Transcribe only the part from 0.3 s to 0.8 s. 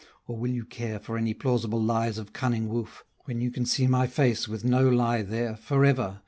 will you